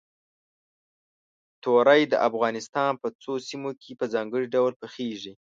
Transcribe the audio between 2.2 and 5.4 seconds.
افغانستان په څو سیمو کې په ځانګړي ډول پخېږي.